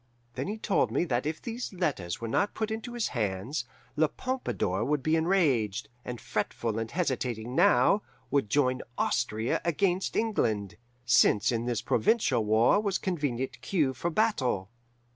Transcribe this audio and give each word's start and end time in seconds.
Then 0.33 0.47
he 0.47 0.57
told 0.57 0.89
me 0.89 1.03
that 1.05 1.27
if 1.27 1.39
those 1.39 1.71
letters 1.73 2.19
were 2.19 2.27
not 2.27 2.55
put 2.55 2.71
into 2.71 2.93
his 2.93 3.09
hands, 3.09 3.65
La 3.95 4.07
Pompadour 4.07 4.83
would 4.83 5.03
be 5.03 5.15
enraged, 5.15 5.89
and 6.03 6.19
fretful 6.19 6.79
and 6.79 6.89
hesitating 6.89 7.53
now, 7.53 8.01
would 8.31 8.49
join 8.49 8.81
Austria 8.97 9.61
against 9.63 10.15
England, 10.15 10.75
since 11.05 11.51
in 11.51 11.65
this 11.67 11.83
provincial 11.83 12.43
war 12.43 12.79
was 12.81 12.97
convenient 12.97 13.61
cue 13.61 13.93
for 13.93 14.09
battle. 14.09 14.71